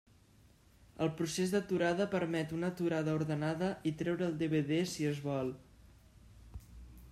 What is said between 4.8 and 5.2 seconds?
si